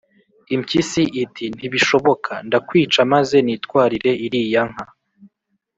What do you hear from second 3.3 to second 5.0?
nitwarire iriya nka